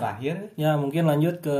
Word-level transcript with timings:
terakhir 0.00 0.34
Ya 0.56 0.74
mungkin 0.80 1.04
lanjut 1.04 1.44
ke 1.44 1.58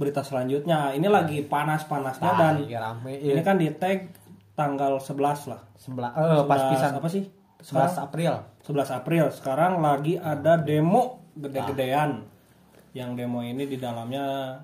berita 0.00 0.24
selanjutnya. 0.24 0.96
Ini 0.96 1.06
lagi 1.06 1.44
panas-panasnya 1.44 2.30
dan 2.34 2.54
Nah, 2.58 2.66
iya, 2.66 2.78
rame 2.80 3.12
ini 3.20 3.36
iya. 3.36 3.44
kan 3.44 3.56
di 3.60 3.68
tag 3.76 4.10
tanggal 4.56 4.96
11 4.96 5.52
lah. 5.52 5.60
sebelah 5.76 6.10
eh 6.16 6.42
pas 6.48 6.60
11 6.66 6.72
pisan 6.72 6.92
apa 6.96 7.08
sih? 7.12 7.24
11 7.60 8.04
April 8.08 8.32
11 8.64 8.98
April. 8.98 9.24
Sekarang 9.30 9.78
lagi 9.84 10.16
ada 10.16 10.56
demo 10.56 11.20
gede-gedean. 11.36 12.24
Yang 12.96 13.10
demo 13.20 13.44
ini 13.44 13.68
di 13.68 13.76
dalamnya 13.76 14.56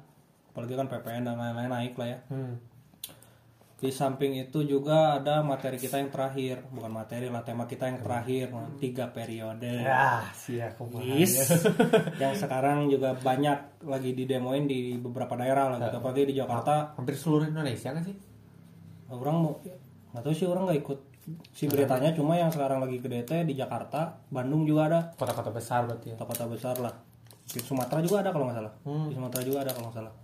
apalagi 0.52 0.74
kan 0.76 0.88
PPN 0.88 1.29
dan 1.29 1.36
lain-lain 1.36 1.70
naik 1.70 1.94
lah 1.96 2.08
ya. 2.08 2.18
hmm. 2.29 2.71
Di 3.82 3.90
samping 3.90 4.38
itu 4.38 4.62
juga 4.62 5.18
ada 5.18 5.42
materi 5.42 5.74
kita 5.74 5.98
yang 5.98 6.06
terakhir, 6.06 6.62
bukan 6.70 6.86
materi 6.86 7.26
lah 7.26 7.42
tema 7.42 7.66
kita 7.66 7.90
yang 7.90 7.98
terakhir, 7.98 8.46
tiga 8.78 9.10
periode. 9.10 9.82
ya 9.82 10.22
sia 10.30 10.70
kumaha 10.78 11.02
Yes. 11.02 11.50
yang 12.22 12.30
sekarang 12.38 12.86
juga 12.86 13.10
banyak 13.12 13.82
lagi 13.82 14.14
didemoin 14.14 14.70
di 14.70 14.95
beberapa 14.96 15.34
daerah 15.34 15.66
lah 15.66 15.82
gitu. 15.82 15.98
Apalagi 15.98 16.30
di 16.30 16.38
Jakarta, 16.38 16.95
hampir 16.95 17.18
seluruh 17.18 17.50
Indonesia 17.50 17.90
kan 17.90 18.06
sih 18.06 18.14
orang 19.10 19.37
mau 19.37 19.52
nggak 20.14 20.23
tahu 20.23 20.32
sih 20.32 20.46
orang 20.46 20.64
nggak 20.64 20.78
ikut 20.78 20.98
si 21.51 21.66
beritanya, 21.66 22.14
cuma 22.14 22.34
yang 22.34 22.51
sekarang 22.51 22.78
lagi 22.78 22.98
gede 22.98 23.23
teh 23.23 23.42
di 23.42 23.54
Jakarta, 23.54 24.23
Bandung 24.28 24.62
juga 24.62 24.87
ada, 24.87 25.01
kota-kota 25.12 25.51
besar 25.51 25.87
berarti 25.87 26.10
ya 26.10 26.16
kota-kota 26.16 26.46
besar 26.46 26.74
lah. 26.78 26.95
Di 27.42 27.59
Sumatera 27.59 27.98
juga 27.98 28.23
ada 28.23 28.30
kalau 28.30 28.46
nggak 28.46 28.59
salah. 28.59 28.73
Hmm. 28.87 29.10
Di 29.10 29.14
Sumatera 29.14 29.42
juga 29.42 29.59
ada 29.60 29.74
kalau 29.74 29.90
nggak 29.90 29.98
salah. 29.98 30.14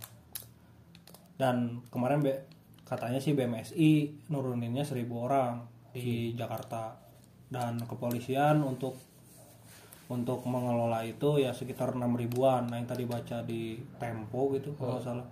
Dan 1.35 1.55
kemarin 1.87 2.19
be- 2.19 2.43
katanya 2.89 3.21
sih 3.21 3.37
BMSI 3.37 4.25
nuruninnya 4.33 4.81
1000 4.81 5.05
orang 5.13 5.61
di 5.93 6.33
Jakarta. 6.33 6.97
Dan 7.49 7.81
kepolisian 7.85 8.61
untuk 8.65 8.97
untuk 10.09 10.41
mengelola 10.49 11.05
itu 11.05 11.37
ya 11.37 11.53
sekitar 11.53 11.93
6 11.93 12.01
ribuan. 12.17 12.65
Nah 12.65 12.81
yang 12.81 12.89
tadi 12.89 13.05
baca 13.05 13.45
di 13.45 13.77
Tempo 14.01 14.49
gitu 14.57 14.73
kalau 14.73 14.97
nggak 14.97 15.05
salah. 15.05 15.27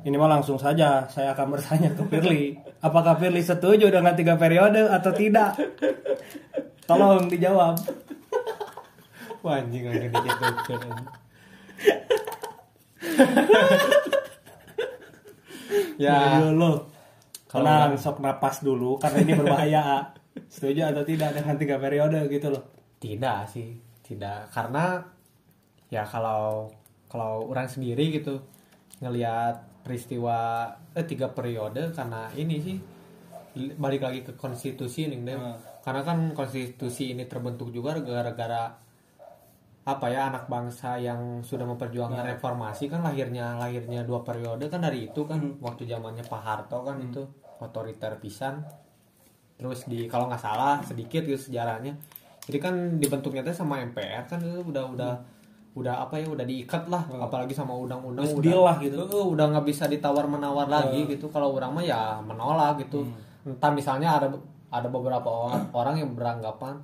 Ini 0.00 0.16
mah 0.16 0.30
langsung 0.32 0.58
saja 0.58 1.06
saya 1.06 1.36
akan 1.36 1.46
bertanya 1.54 1.94
ke 1.94 2.02
Firly. 2.10 2.58
Apakah 2.82 3.14
Firly 3.14 3.44
setuju 3.44 3.86
dengan 3.86 4.18
tiga 4.18 4.34
periode 4.34 4.82
atau 4.90 5.12
tidak? 5.14 5.54
Tolong 6.90 7.30
dijawab. 7.30 7.78
Wah 9.46 9.62
anjing 9.62 9.86
dikit 9.86 10.10
anjing. 10.26 11.06
ya 15.98 16.38
Ya 16.40 16.50
lo. 16.50 16.86
Tenang, 17.50 17.98
sok 17.98 18.22
napas 18.22 18.62
dulu 18.62 18.94
karena 18.96 19.26
ini 19.26 19.32
berbahaya. 19.34 20.06
Setuju 20.46 20.86
atau 20.86 21.02
tidak 21.02 21.34
dengan 21.34 21.58
tiga 21.58 21.76
periode 21.76 22.22
gitu 22.28 22.48
loh? 22.48 22.62
tidak 23.00 23.48
sih 23.48 23.80
tidak 24.04 24.44
karena 24.52 25.00
ya 25.88 26.04
kalau 26.04 26.68
kalau 27.08 27.48
orang 27.48 27.64
sendiri 27.64 28.12
gitu 28.12 28.36
ngelihat 29.00 29.56
peristiwa 29.80 30.68
eh 30.92 31.08
tiga 31.08 31.32
periode 31.32 31.96
karena 31.96 32.28
ini 32.36 32.60
sih 32.60 32.76
li- 33.56 33.72
balik 33.72 34.04
lagi 34.04 34.20
ke 34.20 34.36
konstitusi 34.36 35.08
nih 35.08 35.18
Deh. 35.24 35.32
Hmm. 35.32 35.56
karena 35.80 36.04
kan 36.04 36.18
konstitusi 36.36 37.16
ini 37.16 37.24
terbentuk 37.24 37.72
juga 37.72 37.96
gara-gara 37.96 38.68
apa 39.96 40.06
ya 40.10 40.30
anak 40.30 40.46
bangsa 40.46 40.94
yang 41.00 41.42
sudah 41.42 41.66
memperjuangkan 41.66 42.36
reformasi 42.36 42.86
kan 42.86 43.02
lahirnya 43.02 43.58
lahirnya 43.58 44.06
dua 44.06 44.22
periode 44.22 44.70
kan 44.70 44.82
dari 44.82 45.10
itu 45.10 45.26
kan 45.26 45.58
waktu 45.58 45.86
zamannya 45.90 46.22
Pak 46.22 46.42
Harto 46.42 46.86
kan 46.86 46.98
itu 47.02 47.26
otoriter 47.58 48.16
pisan. 48.22 48.62
Terus 49.60 49.84
di 49.84 50.08
kalau 50.08 50.30
nggak 50.30 50.40
salah 50.40 50.80
sedikit 50.80 51.26
gitu 51.26 51.36
sejarahnya. 51.36 51.92
Jadi 52.48 52.58
kan 52.58 52.74
dibentuknya 52.96 53.44
teh 53.44 53.52
sama 53.52 53.82
MPR 53.84 54.24
kan 54.24 54.40
itu 54.40 54.64
udah 54.64 54.84
udah 54.96 55.12
udah 55.70 56.02
apa 56.02 56.18
ya 56.18 56.26
udah 56.26 56.42
diikat 56.42 56.90
lah 56.90 57.06
apalagi 57.22 57.54
sama 57.54 57.78
undang-undang 57.78 58.26
udah. 58.26 58.42
deal 58.42 58.62
lah 58.64 58.76
gitu. 58.80 59.04
Udah 59.06 59.52
nggak 59.52 59.66
bisa 59.68 59.86
ditawar 59.86 60.24
menawar 60.26 60.66
lagi 60.66 61.04
gitu. 61.06 61.28
Kalau 61.28 61.52
orang 61.54 61.76
mah 61.76 61.84
ya 61.84 62.18
menolak 62.24 62.80
gitu. 62.82 63.04
Entah 63.44 63.70
misalnya 63.70 64.16
ada 64.16 64.28
ada 64.70 64.88
beberapa 64.88 65.26
orang, 65.26 65.62
orang 65.74 65.94
yang 65.98 66.10
beranggapan 66.14 66.78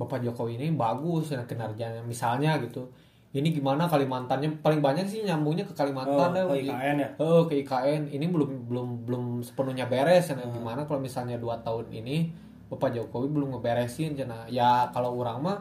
Bapak 0.00 0.24
Jokowi 0.24 0.56
ini 0.56 0.72
bagus 0.72 1.36
ya 1.36 1.44
kinerjanya. 1.44 2.00
Misalnya 2.00 2.56
gitu 2.64 2.88
ini 3.30 3.52
gimana 3.52 3.84
Kalimantannya? 3.86 4.64
Paling 4.64 4.80
banyak 4.80 5.06
sih 5.06 5.22
nyambungnya 5.22 5.62
ke 5.68 5.76
Kalimantan 5.76 6.34
Oh, 6.34 6.50
ke 6.50 6.66
IKN 6.66 6.96
ya? 6.98 7.08
Oh, 7.20 7.44
ke 7.44 7.60
IKN 7.62 8.08
ini 8.10 8.26
belum 8.26 8.66
belum 8.66 8.88
belum 9.04 9.24
sepenuhnya 9.44 9.86
beres. 9.86 10.32
Ya 10.32 10.40
gimana 10.40 10.88
kalau 10.88 10.98
misalnya 10.98 11.36
dua 11.36 11.60
tahun 11.60 11.92
ini 11.92 12.32
Bapak 12.72 12.96
Jokowi 12.96 13.28
belum 13.28 13.54
ngeberesin? 13.54 14.16
Cina 14.16 14.48
ya 14.48 14.88
kalau 14.90 15.14
orang 15.20 15.38
mah 15.44 15.58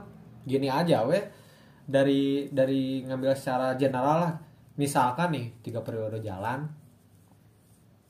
gini 0.47 0.71
aja 0.71 1.03
weh 1.03 1.21
dari 1.85 2.47
dari 2.49 3.03
ngambil 3.03 3.35
secara 3.35 3.75
general 3.75 4.17
lah. 4.23 4.33
Misalkan 4.79 5.35
nih 5.35 5.59
tiga 5.59 5.83
periode 5.83 6.23
jalan 6.23 6.63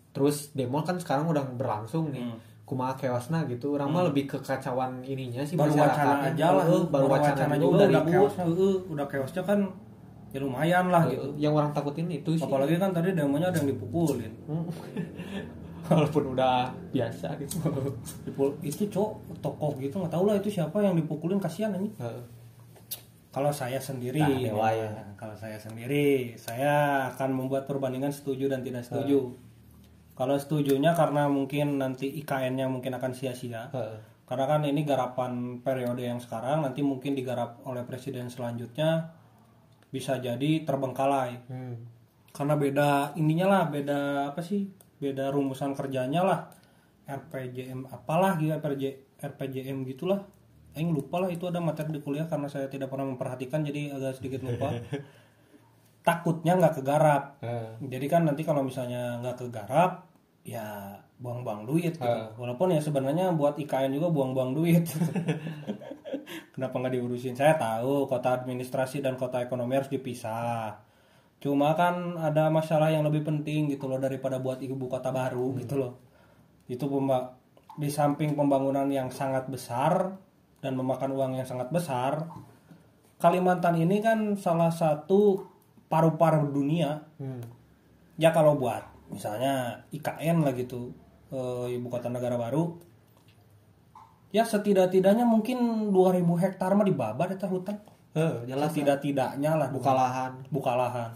terus 0.10 0.52
demo 0.58 0.82
kan 0.82 0.98
sekarang 0.98 1.30
udah 1.30 1.46
berlangsung 1.54 2.10
nih 2.10 2.26
kumaha 2.70 2.94
keosna 2.94 3.50
gitu 3.50 3.74
orang 3.74 3.90
mah 3.90 4.06
lebih 4.06 4.30
ke 4.30 4.38
kacauan 4.38 5.02
ininya 5.02 5.42
sih 5.42 5.58
Baru 5.58 5.74
wacana 5.74 6.30
aja 6.30 6.54
lah. 6.54 6.66
Heeh, 6.70 6.84
baru 6.86 7.06
wacana, 7.10 7.58
juga 7.58 7.82
udah 7.82 7.88
udah 7.90 8.04
heeh, 8.38 8.74
udah 8.94 9.06
chaosnya 9.10 9.42
kan 9.42 9.60
ya 10.30 10.38
lumayan 10.38 10.94
lah 10.94 11.10
gitu. 11.10 11.34
yang 11.42 11.58
orang 11.58 11.74
takutin 11.74 12.06
itu 12.06 12.38
sih 12.38 12.46
Apalagi 12.46 12.78
kan 12.78 12.94
tadi 12.94 13.18
demonya 13.18 13.50
ada 13.50 13.58
yang 13.58 13.74
dipukulin. 13.74 14.30
walaupun 15.90 16.38
udah 16.38 16.70
biasa 16.94 17.34
gitu 17.42 17.58
Dipul 18.22 18.54
itu 18.62 18.86
cok 18.86 19.42
tokoh 19.42 19.74
gitu 19.82 19.98
nggak 19.98 20.14
tahu 20.14 20.30
lah 20.30 20.38
itu 20.38 20.54
siapa 20.54 20.78
yang 20.86 20.94
dipukulin 20.94 21.42
kasihan 21.42 21.74
ini. 21.74 21.90
Heeh. 21.98 22.22
Kalau 23.30 23.54
saya 23.54 23.78
sendiri, 23.78 24.22
Nah, 24.22 24.74
ya. 24.74 24.90
nah, 24.90 25.06
kalau 25.14 25.38
saya 25.38 25.54
sendiri, 25.54 26.34
saya 26.34 27.06
akan 27.14 27.30
membuat 27.30 27.70
perbandingan 27.70 28.10
setuju 28.10 28.50
dan 28.50 28.66
tidak 28.66 28.82
setuju. 28.82 29.38
Kalau 30.20 30.36
setujunya 30.36 30.92
karena 31.00 31.32
mungkin 31.32 31.80
nanti 31.80 32.12
IKN-nya 32.20 32.68
mungkin 32.68 32.92
akan 33.00 33.16
sia-sia. 33.16 33.72
Karena 34.28 34.46
kan 34.52 34.68
ini 34.68 34.84
garapan 34.84 35.64
periode 35.64 36.04
yang 36.04 36.20
sekarang, 36.20 36.60
nanti 36.68 36.84
mungkin 36.84 37.16
digarap 37.16 37.64
oleh 37.64 37.88
presiden 37.88 38.28
selanjutnya 38.28 39.16
bisa 39.90 40.20
jadi 40.20 40.68
terbengkalai. 40.68 41.40
Hmm. 41.48 41.88
Karena 42.36 42.60
beda 42.60 43.16
ininya 43.16 43.48
lah, 43.48 43.64
beda 43.72 44.30
apa 44.36 44.44
sih? 44.44 44.68
Beda 45.00 45.32
rumusan 45.32 45.72
kerjanya 45.72 46.22
lah. 46.28 46.40
RPJM 47.10 47.88
apalah 47.90 48.36
gitu 48.38 48.54
RPJ, 48.54 48.84
RPJM 49.24 49.88
gitulah. 49.88 50.22
Aing 50.78 50.94
lupa 50.94 51.24
lah 51.24 51.32
itu 51.32 51.48
ada 51.48 51.58
materi 51.58 51.96
di 51.96 52.04
kuliah 52.04 52.28
karena 52.28 52.52
saya 52.52 52.68
tidak 52.68 52.92
pernah 52.92 53.08
memperhatikan 53.10 53.64
jadi 53.66 53.96
agak 53.98 54.20
sedikit 54.22 54.44
lupa. 54.46 54.76
Takutnya 56.08 56.54
nggak 56.60 56.84
kegarap. 56.84 57.42
Heeh. 57.42 57.88
Jadi 57.88 58.06
kan 58.06 58.30
nanti 58.30 58.46
kalau 58.46 58.62
misalnya 58.62 59.18
nggak 59.26 59.42
kegarap, 59.42 60.09
ya 60.50 60.98
buang-buang 61.22 61.70
duit 61.70 61.94
gitu. 61.94 62.02
Walaupun 62.36 62.74
ya 62.74 62.82
sebenarnya 62.82 63.30
buat 63.36 63.54
IKN 63.56 63.94
juga 63.94 64.10
buang-buang 64.10 64.58
duit. 64.58 64.90
Kenapa 66.54 66.76
nggak 66.76 66.94
diurusin? 66.98 67.38
Saya 67.38 67.54
tahu 67.56 68.10
kota 68.10 68.34
administrasi 68.34 69.00
dan 69.00 69.14
kota 69.14 69.40
ekonomi 69.40 69.78
harus 69.78 69.92
dipisah. 69.92 70.82
Cuma 71.40 71.72
kan 71.74 72.18
ada 72.18 72.50
masalah 72.50 72.92
yang 72.92 73.06
lebih 73.06 73.24
penting 73.24 73.70
gitu 73.70 73.88
loh 73.88 74.02
daripada 74.02 74.42
buat 74.42 74.60
ibu 74.60 74.76
kota 74.90 75.14
baru 75.14 75.56
gitu 75.56 75.80
loh. 75.80 75.94
Itu 76.66 76.90
pemba- 76.90 77.38
di 77.80 77.88
samping 77.88 78.36
pembangunan 78.36 78.90
yang 78.92 79.08
sangat 79.08 79.48
besar 79.48 80.20
dan 80.60 80.76
memakan 80.76 81.16
uang 81.16 81.32
yang 81.40 81.48
sangat 81.48 81.72
besar, 81.72 82.28
Kalimantan 83.20 83.76
ini 83.76 84.00
kan 84.00 84.40
salah 84.40 84.72
satu 84.72 85.44
paru-paru 85.92 86.56
dunia 86.56 87.04
Hmm. 87.20 87.44
ya 88.16 88.32
kalau 88.32 88.56
buat 88.56 88.80
misalnya 89.10 89.86
IKN 89.90 90.46
lah 90.46 90.54
gitu 90.54 90.94
eh, 91.34 91.76
ibu 91.76 91.88
kota 91.90 92.10
negara 92.10 92.38
baru 92.38 92.90
ya 94.30 94.46
setidak-tidaknya 94.46 95.26
mungkin 95.26 95.90
2000 95.90 96.22
hektar 96.38 96.72
mah 96.78 96.86
dibabat 96.86 97.34
eta 97.34 97.50
hutan. 97.50 97.78
Heeh, 98.14 98.50
jelas 98.50 98.74
tidak-tidaknya 98.74 99.58
lah. 99.58 99.70
Buka 99.70 99.94
lahan. 99.94 100.42
buka 100.50 100.74
lahan. 100.74 101.12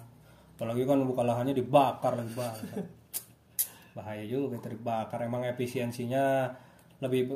Apalagi 0.57 0.85
kan 0.85 1.01
buka 1.01 1.25
lahannya 1.25 1.57
dibakar 1.57 2.13
lagi 2.13 2.33
bahaya 3.97 4.23
juga 4.25 4.57
kita 4.57 4.73
dibakar. 4.73 5.21
Emang 5.25 5.45
efisiensinya 5.45 6.49
lebih 7.01 7.29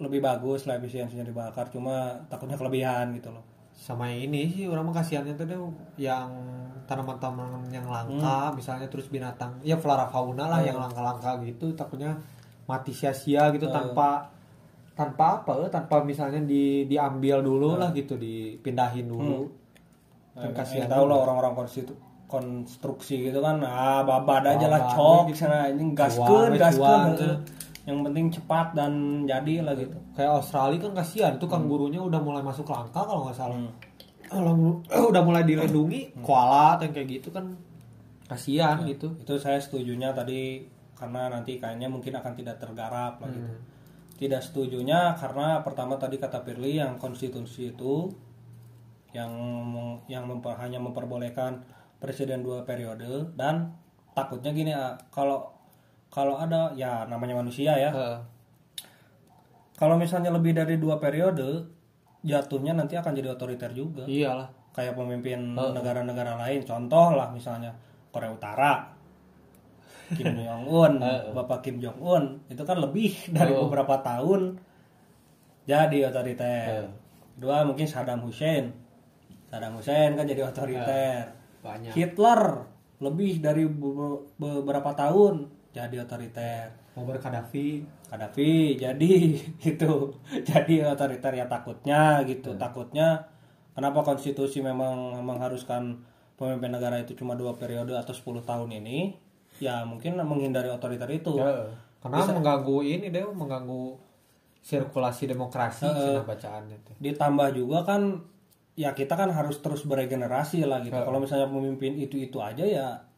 lebih 0.00 0.20
bagus 0.20 0.68
lah 0.68 0.76
efisiensinya 0.80 1.24
dibakar. 1.24 1.68
Cuma 1.72 2.24
takutnya 2.28 2.56
kelebihan 2.56 3.12
gitu 3.16 3.32
loh. 3.32 3.44
Sama 3.72 4.12
ini 4.12 4.48
sih 4.52 4.68
orang 4.68 4.88
mah 4.88 5.00
kasihannya 5.00 5.32
tuh 5.36 5.72
yang 5.96 6.28
tanaman-tanaman 6.92 7.72
yang 7.72 7.88
langka 7.88 8.52
misalnya 8.52 8.84
terus 8.92 9.08
binatang 9.08 9.56
ya 9.64 9.80
flora 9.80 10.04
fauna 10.12 10.44
lah 10.44 10.60
yang 10.60 10.76
langka-langka 10.76 11.40
gitu 11.48 11.72
takutnya 11.72 12.20
mati 12.68 12.92
sia-sia 12.92 13.48
gitu 13.56 13.72
tanpa 13.72 14.28
tanpa 14.92 15.40
apa 15.40 15.52
eh, 15.66 15.70
tanpa 15.72 16.04
misalnya 16.04 16.44
di 16.44 16.84
diambil 16.84 17.40
dulu 17.40 17.80
lah 17.80 17.90
gitu 17.96 18.20
dipindahin 18.20 19.08
dulu. 19.08 19.48
Nah, 20.36 20.48
kan 20.48 20.64
kasihan 20.64 20.88
tahu 20.88 21.08
lah 21.08 21.24
orang-orang 21.28 21.64
konstitu 21.64 21.92
konstruksi 22.28 23.28
gitu 23.28 23.44
kan 23.44 23.60
ah 23.60 24.00
babad 24.04 24.56
aja 24.56 24.66
lah 24.68 24.80
cok 24.88 25.28
gitu. 25.28 25.44
sana 25.44 25.68
ini 25.68 25.92
gaskeun 25.92 26.56
gaskeun 26.56 27.00
gitu. 27.12 27.28
yang 27.84 28.00
penting 28.00 28.32
cepat 28.32 28.72
dan 28.72 29.24
jadi 29.28 29.64
lah 29.64 29.74
gitu. 29.76 29.96
Kayak 30.16 30.40
Australia 30.40 30.78
kan 30.80 30.92
kasihan 30.96 31.32
itu 31.36 31.46
kangurunya 31.48 32.00
udah 32.00 32.20
mulai 32.20 32.40
masuk 32.40 32.68
langka 32.68 33.04
kalau 33.04 33.28
nggak 33.28 33.36
salah. 33.36 33.56
Hmm. 33.56 33.72
Kalau 34.32 34.80
udah 35.12 35.22
mulai 35.22 35.44
dilindungi 35.44 36.24
koala 36.24 36.80
yang 36.80 36.90
kayak 36.90 37.20
gitu 37.20 37.28
kan 37.28 37.52
kasihan 38.24 38.80
gitu 38.88 39.12
itu 39.20 39.34
saya 39.36 39.60
setujunya 39.60 40.10
tadi 40.10 40.64
karena 40.96 41.28
nanti 41.28 41.58
kayaknya 41.58 41.86
mungkin 41.86 42.14
akan 42.14 42.32
tidak 42.32 42.56
tergarap 42.56 43.20
lah 43.20 43.28
gitu. 43.28 43.44
Hmm. 43.44 43.60
Tidak 44.12 44.38
setujunya 44.38 45.18
karena 45.18 45.58
pertama 45.60 45.98
tadi 45.98 46.14
kata 46.14 46.40
Firly 46.40 46.78
yang 46.78 46.94
konstitusi 46.94 47.74
itu 47.74 48.06
yang 49.10 49.28
yang 50.06 50.24
memper- 50.24 50.54
hanya 50.56 50.78
memperbolehkan 50.78 51.60
presiden 51.98 52.40
dua 52.40 52.62
periode 52.62 53.34
dan 53.34 53.74
takutnya 54.14 54.54
gini 54.54 54.70
ah, 54.70 54.94
kalau 55.10 55.50
kalau 56.06 56.38
ada 56.38 56.70
ya 56.72 57.02
namanya 57.04 57.34
manusia 57.34 57.74
ya 57.74 57.90
Eh, 57.90 58.18
kalau 59.74 59.98
misalnya 59.98 60.30
lebih 60.30 60.54
dari 60.54 60.78
dua 60.78 61.02
periode 61.02 61.66
jatuhnya 62.22 62.72
nanti 62.72 62.94
akan 62.94 63.12
jadi 63.12 63.28
otoriter 63.30 63.70
juga. 63.70 64.06
Iyalah. 64.06 64.48
Kayak 64.72 64.96
pemimpin 64.96 65.52
negara-negara 65.52 66.38
lain 66.38 66.64
contoh 66.64 67.12
lah 67.12 67.28
misalnya 67.28 67.74
Korea 68.08 68.32
Utara. 68.32 68.72
Kim 70.12 70.32
Jong 70.38 70.64
Un 70.68 70.92
Bapak 71.32 71.60
Kim 71.60 71.76
Jong 71.80 71.98
Un 72.00 72.24
itu 72.48 72.62
kan 72.64 72.76
lebih 72.78 73.12
dari 73.36 73.52
beberapa 73.52 74.00
tahun 74.00 74.56
jadi 75.62 76.10
otoriter. 76.10 76.90
Kedua 77.36 77.62
mungkin 77.64 77.86
Saddam 77.86 78.22
Hussein. 78.24 78.72
Saddam 79.46 79.76
Hussein 79.76 80.16
kan 80.16 80.24
jadi 80.24 80.42
otoriter. 80.46 81.32
Banyak. 81.62 81.92
Hitler 81.94 82.66
lebih 82.98 83.38
dari 83.38 83.66
be- 83.66 84.24
beberapa 84.38 84.94
tahun 84.94 85.46
jadi 85.72 86.04
otoriter. 86.04 86.68
Muammar 86.92 87.16
Gaddafi 87.16 87.80
Gaddafi 88.12 88.76
jadi 88.76 89.12
itu 89.72 89.92
jadi 90.44 90.74
otoriter 90.92 91.32
ya 91.32 91.48
takutnya 91.48 92.20
gitu. 92.28 92.52
Takutnya 92.60 93.24
kenapa 93.72 94.04
konstitusi 94.04 94.60
memang 94.60 95.24
mengharuskan 95.24 96.04
pemimpin 96.36 96.70
negara 96.70 97.00
itu 97.00 97.16
cuma 97.16 97.32
dua 97.32 97.56
periode 97.56 97.96
atau 97.96 98.12
10 98.12 98.44
tahun 98.44 98.70
ini? 98.84 99.16
Ya 99.60 99.84
mungkin 99.88 100.20
menghindari 100.20 100.68
otoriter 100.68 101.08
itu. 101.08 101.40
Ya, 101.40 101.72
karena 102.04 102.28
mengganggu 102.28 102.78
ini 102.84 103.08
deh 103.08 103.24
mengganggu 103.24 103.96
sirkulasi 104.62 105.26
demokrasi 105.32 105.88
cina 105.88 106.22
bacaannya 106.22 106.76
tuh. 106.86 106.94
Ditambah 107.02 107.48
juga 107.56 107.82
kan 107.82 108.20
ya 108.72 108.96
kita 108.96 109.16
kan 109.16 109.28
harus 109.28 109.60
terus 109.64 109.88
beregenerasi 109.88 110.64
lah 110.68 110.84
gitu. 110.84 110.96
Kalau 110.96 111.18
misalnya 111.18 111.48
pemimpin 111.48 111.96
itu 111.96 112.20
itu 112.20 112.38
aja 112.38 112.62
ya 112.62 113.11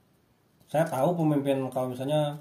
saya 0.69 0.85
tahu 0.89 1.15
pemimpin 1.15 1.69
kalau 1.71 1.93
misalnya 1.93 2.41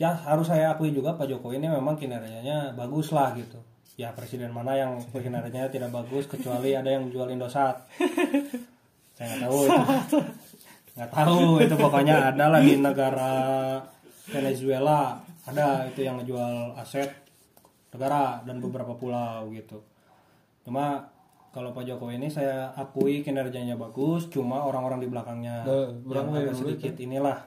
ya 0.00 0.10
harus 0.10 0.50
saya 0.50 0.74
akui 0.74 0.90
juga 0.90 1.14
Pak 1.14 1.30
Jokowi 1.30 1.62
ini 1.62 1.68
memang 1.70 1.94
kinerjanya 1.94 2.74
bagus 2.74 3.12
lah 3.12 3.36
gitu. 3.38 3.60
Ya 4.00 4.08
presiden 4.16 4.50
mana 4.50 4.72
yang 4.72 4.98
kinerjanya 5.12 5.68
tidak 5.68 5.92
bagus 5.92 6.24
kecuali 6.26 6.72
ada 6.72 6.88
yang 6.88 7.12
jual 7.12 7.28
Indosat. 7.28 7.86
Saya 9.14 9.26
nggak 9.36 9.40
tahu 9.44 9.58
itu. 9.68 10.18
Nggak 10.96 11.10
tahu 11.12 11.40
itu 11.60 11.74
pokoknya 11.76 12.32
ada 12.32 12.44
lah 12.50 12.60
di 12.64 12.74
negara 12.80 13.32
Venezuela 14.32 15.20
ada 15.44 15.86
itu 15.86 16.00
yang 16.06 16.16
ngejual 16.22 16.78
aset 16.78 17.10
negara 17.92 18.40
dan 18.48 18.64
beberapa 18.64 18.96
pulau 18.96 19.52
gitu. 19.52 19.84
Cuma 20.64 21.11
kalau 21.52 21.76
Pak 21.76 21.84
Jokowi 21.84 22.16
ini 22.16 22.32
saya 22.32 22.72
akui 22.72 23.20
kinerjanya 23.20 23.76
bagus 23.76 24.32
cuma 24.32 24.64
orang-orang 24.64 25.04
di 25.04 25.08
belakangnya 25.12 25.60
Eh, 25.68 25.88
yang 26.08 26.32
agak 26.32 26.56
sedikit 26.56 26.96
inilah 26.96 27.38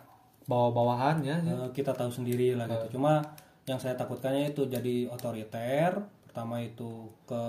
bawah-bawahannya 0.45 1.35
Eh, 1.41 1.69
kita 1.73 1.91
tahu 1.97 2.13
sendiri 2.13 2.53
lah 2.53 2.69
gitu. 2.69 3.01
Cuma 3.01 3.25
yang 3.65 3.81
saya 3.81 3.97
takutkannya 3.97 4.53
itu 4.53 4.69
jadi 4.69 5.09
otoriter. 5.09 6.05
Pertama 6.29 6.61
itu 6.61 7.09
ke 7.25 7.45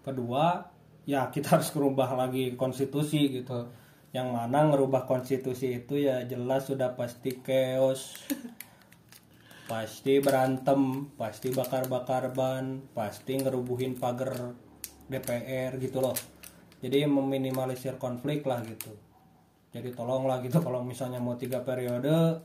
kedua 0.00 0.64
ya 1.04 1.28
kita 1.28 1.48
harus 1.60 1.68
merubah 1.76 2.16
lagi 2.16 2.56
konstitusi 2.56 3.44
gitu. 3.44 3.68
Yang 4.16 4.28
mana 4.32 4.72
ngerubah 4.72 5.04
konstitusi 5.04 5.84
itu 5.84 6.00
ya 6.00 6.24
jelas 6.24 6.72
sudah 6.72 6.96
pasti 6.96 7.36
chaos. 7.44 8.16
pasti 9.66 10.22
berantem, 10.22 11.10
pasti 11.18 11.50
bakar-bakar 11.50 12.30
ban, 12.30 12.86
pasti 12.94 13.34
ngerubuhin 13.34 13.98
pagar 13.98 14.54
DPR 15.06 15.78
gitu 15.78 16.02
loh. 16.02 16.14
Jadi 16.82 17.06
meminimalisir 17.08 17.96
konflik 17.96 18.44
lah 18.44 18.60
gitu. 18.66 18.92
Jadi 19.72 19.92
tolonglah 19.92 20.40
gitu 20.44 20.60
kalau 20.60 20.80
misalnya 20.80 21.20
mau 21.20 21.36
tiga 21.36 21.60
periode 21.60 22.40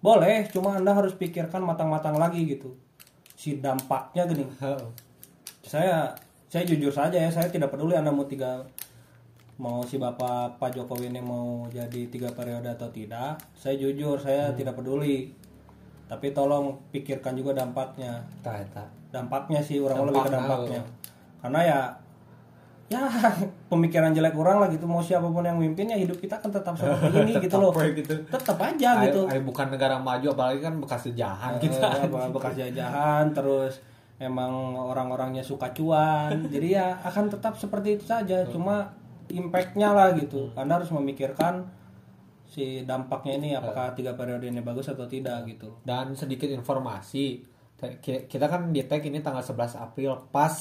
boleh, 0.00 0.46
cuma 0.52 0.76
anda 0.76 0.92
harus 0.92 1.16
pikirkan 1.16 1.64
matang-matang 1.64 2.14
lagi 2.20 2.46
gitu. 2.46 2.76
Si 3.34 3.58
dampaknya 3.58 4.28
gini. 4.28 4.44
Saya 5.66 6.14
saya 6.46 6.62
jujur 6.62 6.94
saja 6.94 7.18
ya, 7.18 7.30
saya 7.32 7.50
tidak 7.50 7.74
peduli 7.74 7.98
anda 7.98 8.14
mau 8.14 8.28
tiga 8.28 8.62
mau 9.56 9.80
si 9.80 9.96
bapak 9.96 10.60
Pak 10.60 10.76
Jokowi 10.76 11.08
ini 11.08 11.24
mau 11.24 11.64
jadi 11.72 12.06
tiga 12.12 12.30
periode 12.32 12.68
atau 12.68 12.92
tidak. 12.92 13.40
Saya 13.56 13.80
jujur, 13.80 14.20
saya 14.20 14.52
tidak 14.52 14.76
peduli. 14.76 15.32
Tapi 16.06 16.30
tolong 16.30 16.86
pikirkan 16.94 17.34
juga 17.34 17.50
dampaknya 17.50 18.22
tak 18.38 18.62
tak 18.70 18.86
dampaknya 19.10 19.58
sih 19.58 19.82
orang 19.82 20.06
lebih 20.06 20.22
ke 20.22 20.30
dampaknya 20.30 20.80
karena 21.46 21.60
ya 21.62 21.80
ya 22.86 23.02
pemikiran 23.70 24.14
jelek 24.14 24.34
orang 24.34 24.62
lah 24.62 24.68
gitu. 24.70 24.86
Mau 24.86 25.02
siapa 25.02 25.26
pun 25.26 25.42
yang 25.42 25.58
mimpin 25.58 25.86
ya 25.86 25.98
hidup 25.98 26.18
kita 26.18 26.38
kan 26.38 26.50
tetap 26.50 26.74
seperti 26.74 27.18
ini 27.22 27.32
gitu 27.38 27.56
loh. 27.56 27.70
Gitu. 27.74 28.14
tetap 28.26 28.58
aja 28.58 28.90
gitu. 29.02 29.26
Ayo, 29.26 29.42
bukan 29.42 29.66
negara 29.70 29.98
maju 29.98 30.26
apalagi 30.28 30.60
kan 30.60 30.74
bekas 30.78 31.06
Eh, 31.06 31.14
kita. 31.58 31.86
apa, 32.06 32.30
bekas 32.30 32.54
jajahan 32.54 33.30
terus 33.30 33.82
emang 34.18 34.74
orang-orangnya 34.74 35.42
suka 35.42 35.70
cuan. 35.70 36.46
Jadi 36.46 36.74
ya 36.74 36.98
akan 37.02 37.26
tetap 37.28 37.54
seperti 37.54 37.98
itu 37.98 38.04
saja. 38.06 38.46
Cuma 38.46 38.90
impactnya 39.26 39.90
lah 39.90 40.14
gitu. 40.14 40.54
Anda 40.54 40.78
harus 40.78 40.90
memikirkan 40.90 41.66
si 42.46 42.86
dampaknya 42.86 43.34
ini 43.36 43.48
apakah 43.52 43.90
tiga 43.92 44.14
periode 44.14 44.46
ini 44.46 44.62
bagus 44.62 44.86
atau 44.86 45.04
tidak 45.04 45.42
gitu. 45.50 45.74
Dan 45.82 46.14
sedikit 46.14 46.46
informasi 46.46 47.42
Ki- 47.76 48.24
kita 48.24 48.46
kan 48.46 48.72
di 48.72 48.80
tag 48.86 49.04
ini 49.04 49.20
tanggal 49.20 49.42
11 49.42 49.76
April 49.76 50.16
pas 50.32 50.54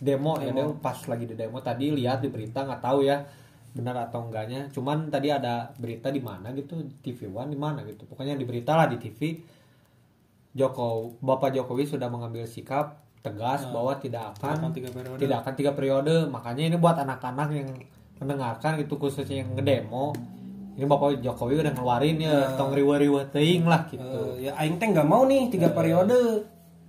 demo, 0.00 0.40
ya 0.40 0.50
demo 0.50 0.80
pas 0.80 0.96
lagi 1.04 1.28
di 1.28 1.36
demo 1.36 1.60
tadi 1.60 1.92
lihat 1.92 2.24
di 2.24 2.32
berita 2.32 2.64
nggak 2.64 2.80
tahu 2.80 3.04
ya 3.04 3.20
benar 3.70 4.10
atau 4.10 4.26
enggaknya. 4.26 4.66
Cuman 4.74 5.12
tadi 5.12 5.30
ada 5.30 5.70
berita 5.78 6.10
di 6.10 6.18
mana 6.18 6.50
gitu 6.56 6.80
TV 7.04 7.30
One 7.30 7.54
di 7.54 7.58
mana 7.60 7.86
gitu. 7.86 8.08
Pokoknya 8.08 8.34
di 8.34 8.42
berita 8.48 8.74
lah 8.74 8.90
di 8.90 8.98
TV 8.98 9.38
Joko 10.50 11.14
Bapak 11.22 11.54
Jokowi 11.54 11.86
sudah 11.86 12.10
mengambil 12.10 12.42
sikap 12.48 12.98
tegas 13.20 13.68
bahwa 13.68 13.94
tidak 14.00 14.32
akan 14.40 14.72
tiga 14.72 14.90
periode. 14.90 15.20
tidak 15.20 15.36
akan 15.46 15.54
tiga 15.54 15.72
periode. 15.76 16.26
Makanya 16.26 16.74
ini 16.74 16.76
buat 16.80 16.98
anak-anak 16.98 17.48
yang 17.54 17.68
mendengarkan 18.18 18.80
gitu 18.82 18.98
khususnya 18.98 19.46
yang 19.46 19.54
ngedemo. 19.54 20.16
Ini 20.74 20.88
Bapak 20.88 21.20
Jokowi 21.22 21.60
udah 21.60 21.72
ngeluarin 21.76 22.16
ya 22.18 22.56
tong 22.58 22.74
riwa-riwa 22.74 23.28
teuing 23.30 23.68
lah 23.68 23.86
gitu. 23.86 24.40
Eh, 24.40 24.48
ya 24.48 24.56
aing 24.58 24.80
teh 24.80 24.88
nggak 24.90 25.06
mau 25.06 25.28
nih 25.28 25.46
tiga 25.52 25.70
periode. 25.70 26.42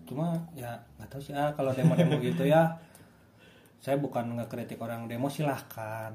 Cuma 0.10 0.34
ya 0.58 0.82
nggak 0.98 1.08
tahu 1.12 1.22
sih 1.22 1.36
ah 1.38 1.54
kalau 1.54 1.70
demo-demo 1.76 2.18
gitu 2.18 2.48
ya 2.50 2.66
saya 3.82 3.98
bukan 3.98 4.38
ngekritik 4.38 4.78
orang 4.78 5.10
demo 5.10 5.28
silahkan. 5.28 6.14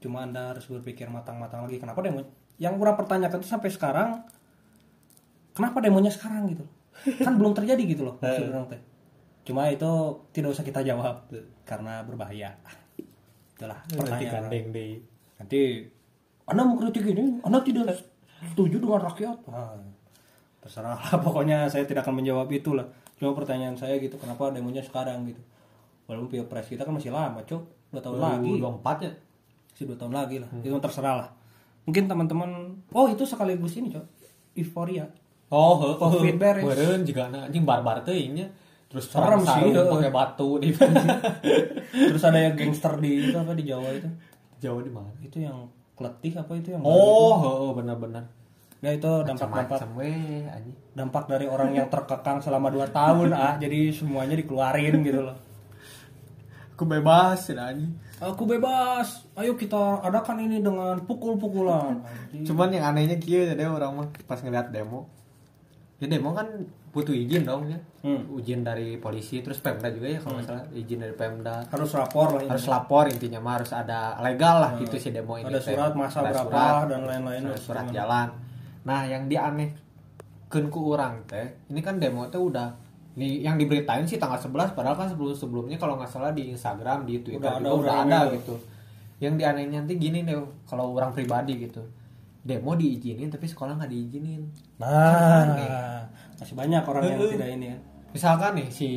Cuma 0.00 0.24
anda 0.24 0.56
harus 0.56 0.64
berpikir 0.66 1.06
matang-matang 1.12 1.68
lagi 1.68 1.76
kenapa 1.76 2.00
demo? 2.00 2.24
Yang 2.56 2.74
kurang 2.80 2.96
pertanyakan 2.96 3.38
itu 3.38 3.48
sampai 3.48 3.70
sekarang 3.70 4.10
kenapa 5.52 5.78
demonya 5.84 6.10
sekarang 6.10 6.48
gitu? 6.50 6.64
Kan 7.22 7.38
belum 7.38 7.54
terjadi 7.54 7.82
gitu 7.84 8.08
loh 8.08 8.16
maksud 8.24 8.50
orang 8.50 8.66
teh. 8.72 8.80
Cuma 9.44 9.68
itu 9.68 9.92
tidak 10.32 10.56
usah 10.56 10.64
kita 10.64 10.80
jawab 10.82 11.28
karena 11.68 12.02
berbahaya. 12.02 12.56
Itulah 13.54 13.84
nanti 13.86 13.96
pertanyaan 14.00 14.48
gandeng 14.48 14.66
deh 14.72 14.92
nanti 15.38 15.60
anda 16.48 16.64
mau 16.64 16.80
kritik 16.80 17.04
ini? 17.12 17.44
Anda 17.44 17.60
tidak 17.60 17.92
setuju 18.40 18.80
dengan 18.80 19.04
rakyat? 19.04 19.36
Nah, 19.52 19.76
terserah 20.68 20.98
lah 20.98 21.18
pokoknya 21.24 21.64
saya 21.70 21.86
tidak 21.86 22.04
akan 22.04 22.20
menjawab 22.20 22.48
itu 22.50 22.74
lah 22.74 22.86
cuma 23.18 23.34
pertanyaan 23.34 23.74
saya 23.74 23.98
gitu 23.98 24.14
kenapa 24.20 24.54
demonya 24.54 24.84
sekarang 24.84 25.26
gitu 25.26 25.42
walaupun 26.08 26.28
pilpres 26.32 26.66
kita 26.66 26.82
kan 26.82 26.96
masih 26.96 27.12
lama 27.12 27.44
cok 27.44 27.62
dua 27.92 28.00
tahun 28.00 28.18
lagi. 28.18 28.50
2024 28.58 29.04
nya 29.04 29.10
masih 29.68 29.84
dua 29.86 29.96
tahun 30.00 30.14
lagi 30.16 30.36
lah. 30.40 30.48
Itu 30.58 30.76
terserah 30.80 31.14
lah. 31.20 31.28
Mungkin 31.84 32.04
teman-teman 32.08 32.50
oh 32.90 33.06
itu 33.06 33.22
sekaligus 33.22 33.76
ini 33.76 33.92
cok 33.92 34.04
euforia 34.56 35.06
Oh, 35.48 35.80
heeh. 35.80 35.96
Covid 35.96 36.36
beres. 36.36 36.60
Beureun 36.60 37.00
juga 37.08 37.32
anjing 37.32 37.64
barbar 37.64 38.04
teuing 38.04 38.36
nya. 38.36 38.48
Terus 38.88 39.04
Serem 39.12 39.44
sih, 39.44 39.68
pakai 39.68 40.08
batu 40.08 40.56
di 40.56 40.72
terus 42.08 42.24
ada 42.24 42.40
yang 42.40 42.56
gangster 42.56 42.96
di 42.96 43.28
itu 43.28 43.36
apa 43.36 43.52
di 43.52 43.68
Jawa 43.68 43.88
itu? 43.92 44.08
Jawa 44.64 44.80
di 44.80 44.88
mana? 44.88 45.12
itu 45.20 45.44
yang 45.44 45.68
keletih 45.92 46.32
apa 46.40 46.56
itu 46.56 46.72
yang 46.72 46.80
Oh, 46.84 47.36
heeh 47.36 47.70
benar-benar. 47.76 48.24
ya 48.78 48.94
itu 48.94 49.10
dampak-dampak 49.26 49.82
dampak 50.94 51.24
dari 51.26 51.50
orang 51.50 51.74
yang 51.74 51.90
terkekang 51.90 52.38
selama 52.38 52.70
2 52.70 52.88
tahun 52.94 53.28
ah. 53.34 53.58
Jadi 53.58 53.90
semuanya 53.92 54.38
dikeluarin 54.38 55.02
gitu 55.02 55.20
loh 55.20 55.36
Aku 56.78 56.86
bebas 56.86 57.50
ya 57.50 57.74
aku 58.22 58.46
bebas. 58.46 59.26
Ayo 59.38 59.54
kita 59.54 60.02
adakan 60.02 60.42
ini 60.42 60.58
dengan 60.62 60.98
pukul-pukulan. 61.06 62.02
Cuman 62.42 62.74
yang 62.74 62.94
anehnya 62.94 63.18
kieu 63.18 63.46
tadi 63.46 63.62
orang 63.66 63.94
mah 63.94 64.06
pas 64.26 64.42
ngeliat 64.42 64.74
demo. 64.74 65.06
Ya 65.98 66.06
demo 66.06 66.34
kan 66.34 66.46
butuh 66.94 67.14
izin 67.14 67.46
dong 67.46 67.66
ya. 67.70 67.78
Hmm. 67.98 68.38
izin 68.38 68.62
dari 68.62 68.94
polisi 68.94 69.42
terus 69.42 69.58
pemda 69.58 69.90
juga 69.90 70.06
ya 70.06 70.18
kalau 70.22 70.38
nggak 70.38 70.46
salah. 70.46 70.64
Izin 70.74 70.98
dari 71.02 71.14
pemda. 71.14 71.66
Harus 71.70 71.90
rapor 71.94 72.38
lah 72.38 72.42
ini. 72.42 72.50
harus 72.50 72.66
lapor 72.66 73.04
intinya 73.10 73.40
mah 73.42 73.54
harus 73.62 73.70
ada 73.74 74.18
legal 74.22 74.56
lah 74.62 74.70
gitu 74.78 74.96
si 74.98 75.10
demo 75.14 75.38
ini 75.38 75.50
ada 75.50 75.62
surat 75.62 75.92
masa 75.94 76.22
Ada 76.22 76.30
berapa 76.30 76.50
surat, 76.50 76.86
dan 76.90 77.00
lain-lain 77.06 77.42
ada 77.50 77.58
surat 77.58 77.86
jalan. 77.90 78.28
Nah 78.86 79.00
yang 79.06 79.26
dianeh 79.30 79.70
ku 80.48 80.80
orang 80.94 81.28
teh 81.28 81.66
ini 81.68 81.82
kan 81.84 82.00
demo 82.00 82.26
teh 82.30 82.40
udah 82.40 82.87
nih 83.18 83.42
yang 83.42 83.58
diberitain 83.58 84.06
sih 84.06 84.16
tanggal 84.16 84.38
11 84.38 84.78
padahal 84.78 84.94
kan 84.94 85.10
sebelum 85.10 85.34
sebelumnya 85.34 85.74
kalau 85.74 85.98
nggak 85.98 86.06
salah 86.06 86.30
di 86.30 86.54
Instagram 86.54 87.02
di 87.02 87.18
Twitter 87.26 87.50
Udah 87.50 87.58
ada, 87.58 87.68
udah 87.74 87.96
ada 88.06 88.18
gitu. 88.38 88.54
Yang 89.18 89.34
dianehnya 89.42 89.82
nanti 89.82 89.98
gini 89.98 90.22
deh 90.22 90.38
kalau 90.70 90.94
orang 90.94 91.10
pribadi 91.10 91.58
gitu. 91.58 91.82
Demo 92.46 92.78
diizinin 92.78 93.26
tapi 93.26 93.50
sekolah 93.50 93.74
nggak 93.74 93.90
diizinin. 93.90 94.46
Nah 94.78 96.06
masih 96.38 96.54
banyak 96.54 96.86
orang 96.86 97.02
yang 97.10 97.18
tidak 97.34 97.50
ini 97.58 97.66
ya. 97.74 97.78
Misalkan 98.14 98.54
nih 98.54 98.70
si 98.70 98.90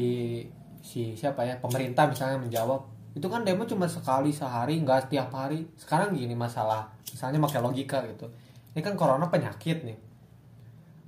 si 0.85 1.17
siapa 1.17 1.41
ya 1.41 1.57
pemerintah 1.57 2.05
misalnya 2.05 2.37
menjawab 2.37 2.85
itu 3.17 3.27
kan 3.27 3.41
demo 3.41 3.65
cuma 3.65 3.89
sekali 3.89 4.29
sehari 4.29 4.77
nggak 4.85 5.09
setiap 5.09 5.33
hari. 5.33 5.65
Sekarang 5.73 6.13
gini 6.13 6.37
masalah 6.37 6.93
misalnya 7.09 7.41
pakai 7.41 7.59
logika 7.65 8.05
gitu. 8.05 8.29
Ini 8.77 8.85
kan 8.85 8.93
corona 8.93 9.25
penyakit 9.33 9.81
nih 9.81 10.10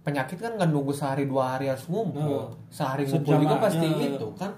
penyakit 0.03 0.37
kan 0.37 0.59
nggak 0.59 0.69
nunggu 0.69 0.91
sehari 0.91 1.25
dua 1.25 1.55
hari 1.57 1.71
harus 1.71 1.87
ngumpul. 1.87 2.51
Sehari 2.67 3.07
ngumpul 3.07 3.39
juga 3.39 3.55
pasti 3.57 3.87
itu 3.87 4.27
kan. 4.35 4.51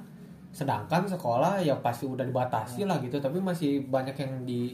Sedangkan 0.50 1.04
sekolah 1.06 1.62
ya 1.62 1.76
pasti 1.80 2.08
udah 2.10 2.26
dibatasi 2.26 2.88
lah 2.88 2.98
gitu 3.04 3.20
tapi 3.20 3.38
masih 3.40 3.86
banyak 3.86 4.16
yang 4.16 4.34
di 4.48 4.74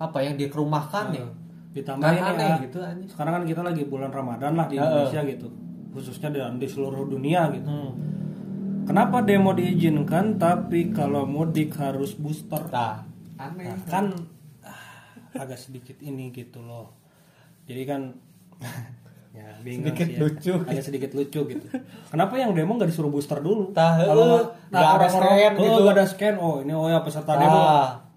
apa 0.00 0.18
yang 0.24 0.34
dikerumahkan 0.34 1.14
nih 1.14 1.26
ditambah 1.72 2.04
Kan 2.04 2.16
ini 2.16 2.24
aneh 2.26 2.48
ya 2.48 2.56
gitu 2.68 2.78
anjing. 2.80 3.08
sekarang 3.08 3.32
kan 3.38 3.44
kita 3.48 3.60
lagi 3.62 3.82
bulan 3.86 4.10
Ramadan 4.12 4.52
lah 4.58 4.66
di. 4.68 4.76
Indonesia 4.76 5.20
gitu 5.24 5.48
khususnya 5.92 6.28
di, 6.28 6.40
di 6.58 6.68
seluruh 6.68 7.04
dunia 7.06 7.52
gitu. 7.52 7.68
Hmm. 7.68 7.92
kenapa 8.88 9.20
demo 9.20 9.52
diizinkan 9.52 10.40
tapi 10.40 10.90
kalau 10.90 11.28
mudik 11.28 11.76
harus 11.76 12.16
booster? 12.16 12.64
Nah, 12.72 13.04
aneh 13.36 13.68
Nah, 13.68 13.78
kan 13.84 14.06
ah, 14.64 15.38
agak 15.38 15.60
sedikit 15.60 16.00
ini 16.00 16.32
gitu 16.32 16.64
loh. 16.64 16.96
Jadi 17.68 17.82
kan 17.84 18.00
ya 19.32 19.48
bingung 19.58 19.88
Sedikit 19.88 20.06
sih 20.06 20.12
ya. 20.12 20.20
lucu. 20.20 20.52
agak 20.62 20.84
sedikit 20.84 21.10
lucu 21.12 21.40
gitu 21.48 21.66
kenapa 22.06 22.36
yang 22.36 22.52
demo 22.52 22.72
nggak 22.74 22.86
disuruh 22.86 23.08
booster 23.08 23.38
dulu 23.38 23.72
Tah, 23.72 23.96
kalau 23.98 24.24
eh, 24.38 24.44
nggak 24.68 24.90
ada 24.92 25.08
scan 25.08 25.52
oh, 25.52 25.56
gitu. 25.58 25.80
nggak 25.80 25.94
ada 25.94 26.04
scan 26.04 26.34
oh 26.36 26.56
ini 26.60 26.72
oh 26.72 26.86
ya 26.86 27.00
peserta 27.00 27.32
demo 27.34 27.60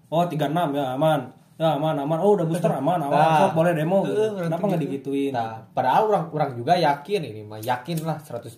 oh 0.06 0.22
36 0.22 0.36
ya 0.70 0.84
aman 0.92 1.20
ya 1.56 1.68
aman 1.72 1.94
aman 1.98 2.18
oh 2.20 2.36
udah 2.36 2.44
booster 2.44 2.68
aman 2.68 3.00
aman 3.00 3.16
Tah. 3.16 3.38
sok 3.42 3.52
boleh 3.54 3.72
demo 3.72 4.04
gitu. 4.04 4.12
Eh, 4.14 4.28
berarti 4.28 4.44
kenapa 4.46 4.64
nggak 4.66 4.76
gitu. 4.78 4.86
digituin 5.08 5.32
Nah, 5.32 5.56
padahal 5.66 6.02
orang-orang 6.06 6.50
juga 6.54 6.72
yakin 6.76 7.20
ini 7.24 7.40
mah 7.42 7.58
yakin 7.58 7.96
lah 8.02 8.20
100% 8.20 8.52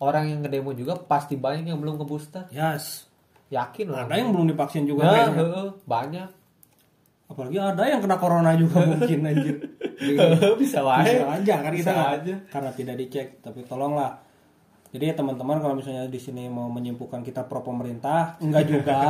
orang 0.00 0.24
yang 0.26 0.38
ngedemo 0.40 0.70
juga 0.72 0.98
pasti 0.98 1.36
banyak 1.36 1.64
yang 1.66 1.78
belum 1.78 1.94
ke 1.96 2.04
booster. 2.04 2.44
yes 2.50 3.06
Yakin 3.48 3.90
orang. 3.90 4.06
ada 4.06 4.14
yang 4.16 4.30
belum 4.30 4.46
divaksin 4.48 4.84
juga 4.84 5.02
Nah, 5.02 5.10
kayaknya. 5.12 5.38
heeh, 5.38 5.68
banyak. 5.84 6.28
Apalagi 7.30 7.56
ada 7.56 7.86
yang 7.86 8.02
kena 8.02 8.18
corona 8.18 8.50
juga 8.52 8.82
mungkin 8.90 9.18
anjir. 9.22 9.56
Bisa 10.60 10.80
wae. 10.80 11.04
bisa 11.06 11.26
aja 11.30 11.54
kan 11.60 11.70
kita 11.70 11.92
Bisa 11.92 12.04
aja. 12.18 12.34
karena 12.50 12.70
tidak 12.72 12.94
dicek 12.98 13.26
tapi 13.38 13.62
tolonglah. 13.62 14.18
Jadi 14.90 15.14
teman-teman 15.14 15.62
kalau 15.62 15.74
misalnya 15.74 16.04
di 16.04 16.18
sini 16.18 16.46
mau 16.46 16.66
menyimpulkan 16.66 17.22
kita 17.22 17.46
pro 17.46 17.62
pemerintah 17.62 18.34
enggak 18.38 18.64
juga. 18.66 18.98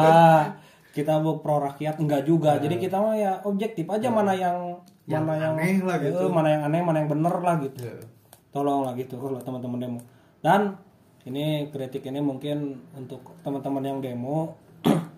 Kita 0.91 1.17
mau 1.17 1.39
pro 1.39 1.63
rakyat 1.63 1.97
enggak 1.97 2.27
juga. 2.27 2.59
Jadi 2.59 2.75
kita 2.77 2.99
mah 2.99 3.15
ya 3.15 3.39
objektif 3.47 3.87
aja 3.87 4.11
mana 4.11 4.35
yang, 4.35 4.83
Yang 5.07 5.23
mana 5.23 5.39
yang 5.41 5.55
aneh 5.55 5.79
lah 5.81 5.97
gitu. 5.97 6.19
eh, 6.19 6.27
mana 6.29 6.49
yang 6.51 6.63
aneh 6.67 6.81
mana 6.83 6.97
yang 6.99 7.07
bener 7.09 7.35
lah 7.39 7.55
gitu. 7.63 7.79
Heeh. 7.81 8.03
tolonglah 8.51 8.99
gitu 8.99 9.15
kalau 9.15 9.39
teman-teman 9.39 9.79
demo. 9.79 10.01
Dan 10.43 10.75
ini 11.23 11.71
kritik 11.71 12.03
ini 12.03 12.19
mungkin 12.19 12.83
untuk 12.93 13.23
teman-teman 13.41 13.87
yang 13.87 13.99
demo 14.03 14.59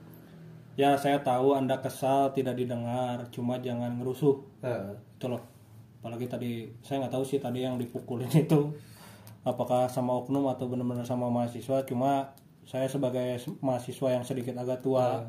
ya 0.77 0.97
saya 0.97 1.21
tahu 1.21 1.53
anda 1.53 1.79
kesal 1.81 2.33
tidak 2.33 2.57
didengar 2.57 3.29
cuma 3.29 3.61
jangan 3.61 3.93
ngerusuh 4.01 4.41
Heeh. 4.65 4.97
itu 5.21 5.27
loh 5.29 5.43
apalagi 6.01 6.27
tadi 6.27 6.67
saya 6.83 7.05
nggak 7.05 7.15
tahu 7.15 7.25
sih 7.29 7.39
tadi 7.39 7.63
yang 7.63 7.77
dipukulin 7.77 8.31
itu 8.35 8.73
apakah 9.47 9.87
sama 9.87 10.19
oknum 10.19 10.49
atau 10.51 10.67
benar-benar 10.67 11.05
sama 11.05 11.29
mahasiswa 11.29 11.85
cuma 11.87 12.35
saya 12.63 12.87
sebagai 12.87 13.43
mahasiswa 13.59 14.09
yang 14.15 14.25
sedikit 14.25 14.55
agak 14.55 14.81
tua 14.83 15.27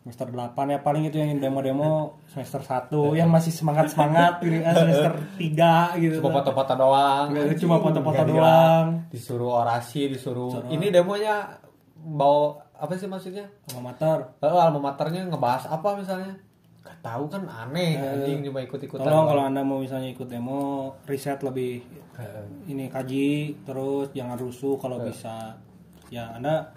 semester 0.00 0.32
8 0.32 0.56
ya 0.56 0.78
paling 0.80 1.12
itu 1.12 1.20
yang 1.20 1.36
demo-demo 1.36 2.16
semester 2.24 2.64
1 2.64 2.88
yang 3.12 3.28
masih 3.28 3.52
semangat-semangat 3.52 4.40
gitu 4.48 4.56
kan 4.64 4.72
semester 4.72 5.12
3 5.36 6.00
gitu 6.00 6.16
Cuma 6.24 6.40
foto-foto 6.40 6.72
doang. 6.72 7.26
Nggak, 7.36 7.60
cuma 7.60 7.76
foto-foto 7.84 8.22
doang. 8.24 8.86
Disuruh 9.12 9.60
orasi, 9.60 10.08
disuruh. 10.08 10.72
Ini 10.72 10.88
demonya 10.88 11.60
bawa 12.00 12.64
apa 12.80 12.92
sih 12.96 13.04
maksudnya? 13.04 13.44
alma 13.68 13.92
mater. 13.92 14.18
Eh, 14.40 14.48
alma 14.48 14.80
maternya 14.80 15.28
ngebahas 15.28 15.68
apa 15.68 16.00
misalnya? 16.00 16.32
Gak 16.80 16.96
tahu 17.04 17.28
kan 17.28 17.44
aneh 17.44 18.00
anjing 18.00 18.40
cuma 18.40 18.64
ikut-ikutan. 18.64 19.04
tolong 19.04 19.28
kalau 19.28 19.42
anda 19.44 19.60
mau 19.60 19.84
misalnya 19.84 20.16
ikut 20.16 20.24
demo 20.32 20.96
riset 21.04 21.44
lebih 21.44 21.84
ini 22.64 22.88
kaji 22.88 23.52
terus 23.68 24.08
jangan 24.16 24.40
rusuh 24.40 24.80
kalau 24.80 25.04
bisa. 25.04 25.60
Ya 26.08 26.32
anda 26.32 26.72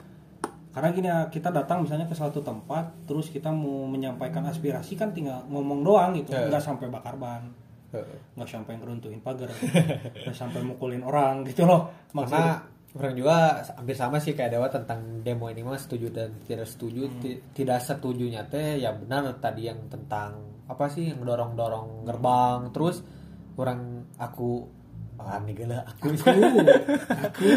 karena 0.76 0.90
gini 0.92 1.08
ya 1.08 1.32
kita 1.32 1.56
datang 1.56 1.88
misalnya 1.88 2.10
ke 2.10 2.16
suatu 2.18 2.44
tempat 2.44 3.08
terus 3.08 3.32
kita 3.32 3.48
mau 3.48 3.88
menyampaikan 3.88 4.44
aspirasi 4.44 5.00
kan 5.00 5.16
tinggal 5.16 5.40
ngomong 5.48 5.88
doang 5.88 6.12
gitu. 6.20 6.36
Nggak 6.36 6.60
sampai 6.60 6.92
bakar 6.92 7.16
ban. 7.16 7.48
Nggak 8.36 8.50
sampai 8.52 8.76
ngeruntuhin 8.76 9.24
pagar. 9.24 9.48
Nggak 9.56 10.36
sampai 10.36 10.60
mukulin 10.68 11.00
orang 11.08 11.48
gitu 11.48 11.64
loh 11.64 11.88
maksudnya 12.12 12.73
orang 12.94 13.14
juga 13.14 13.36
hampir 13.74 13.98
sama 13.98 14.22
sih 14.22 14.34
kayak 14.34 14.54
Dewa 14.54 14.70
tentang 14.70 15.22
demo 15.22 15.50
ini 15.50 15.62
mah 15.62 15.78
setuju 15.78 16.14
dan 16.14 16.30
tidak 16.46 16.70
setuju. 16.70 17.10
Ti- 17.18 17.42
Tidak 17.52 17.80
setujunya 17.80 18.46
teh 18.46 18.78
ya 18.78 18.94
benar 18.94 19.34
tadi 19.38 19.66
yang 19.66 19.90
tentang 19.90 20.38
apa 20.64 20.86
sih 20.88 21.10
yang 21.10 21.22
dorong-dorong 21.22 22.06
gerbang. 22.06 22.70
Terus 22.70 23.02
orang 23.58 24.06
aku 24.16 24.66
ah 25.18 25.40
gila 25.40 25.80
aku. 25.88 26.10
Aku. 26.12 26.58
Aku. 27.08 27.50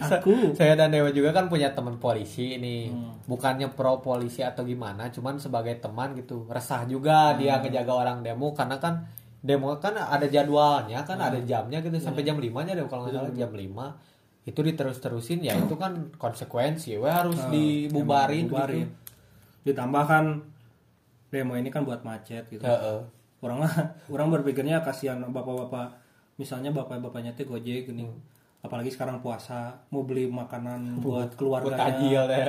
Aku. 0.18 0.32
saya 0.54 0.74
dan 0.74 0.90
Dewa 0.90 1.10
juga 1.10 1.30
kan 1.30 1.46
punya 1.46 1.70
teman 1.70 1.98
polisi 1.98 2.56
ini. 2.56 2.90
Bukannya 3.26 3.70
pro 3.70 4.02
polisi 4.02 4.42
atau 4.42 4.66
gimana 4.66 5.10
cuman 5.10 5.38
sebagai 5.38 5.78
teman 5.78 6.14
gitu. 6.14 6.46
Resah 6.50 6.82
juga 6.86 7.38
dia 7.38 7.62
ngejaga 7.62 7.92
orang 7.92 8.18
demo 8.22 8.50
karena 8.50 8.82
kan 8.82 9.06
demo 9.40 9.72
kan 9.78 9.94
ada 9.94 10.26
jadwalnya 10.26 11.06
kan 11.06 11.18
ada 11.18 11.38
jamnya 11.40 11.78
gitu. 11.80 11.94
Sampai 11.98 12.26
jam 12.26 12.34
5 12.34 12.50
nya 12.66 12.74
deh 12.74 12.82
kalau 12.86 13.06
nggak 13.06 13.14
salah 13.14 13.30
jam 13.30 13.50
5 13.54 14.19
itu 14.48 14.60
diterus-terusin 14.64 15.44
ya 15.44 15.52
itu 15.52 15.76
kan 15.76 16.08
konsekuensi. 16.16 16.96
We 16.96 17.10
harus 17.10 17.36
dibubarin 17.52 18.48
bubarin 18.48 18.88
gitu. 18.88 19.72
ditambah 19.72 20.04
kan 20.08 20.24
demo 21.28 21.54
ini 21.54 21.68
kan 21.68 21.84
buat 21.84 22.00
macet 22.02 22.48
gitu. 22.48 22.64
Heeh. 22.64 23.00
orang 23.40 23.64
mah 23.64 23.72
orang 24.14 24.28
berpikirnya 24.40 24.80
kasihan 24.80 25.20
bapak-bapak. 25.20 25.96
Misalnya 26.40 26.72
bapak-bapaknya 26.72 27.36
teh 27.36 27.44
gojek 27.44 27.92
gini. 27.92 28.08
Apalagi 28.60 28.92
sekarang 28.92 29.20
puasa 29.20 29.76
mau 29.92 30.04
beli 30.04 30.28
makanan 30.28 31.00
buat 31.00 31.36
keluarganya. 31.36 31.80
takjil 31.80 32.24
ya. 32.28 32.44